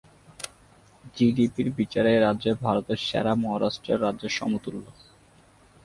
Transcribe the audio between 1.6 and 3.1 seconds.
বিচারে এই রাজ্য ভারতের